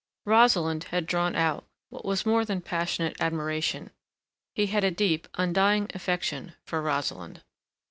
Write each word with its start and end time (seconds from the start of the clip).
Rosalind 0.25 0.85
had 0.85 1.05
drawn 1.05 1.35
out 1.35 1.67
what 1.89 2.03
was 2.03 2.25
more 2.25 2.43
than 2.43 2.59
passionate 2.61 3.15
admiration; 3.21 3.91
he 4.55 4.65
had 4.65 4.83
a 4.83 4.89
deep, 4.89 5.27
undying 5.35 5.91
affection 5.93 6.55
for 6.65 6.81
Rosalind. 6.81 7.43